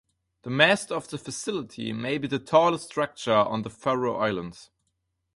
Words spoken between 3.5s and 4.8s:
the Faroe Islands.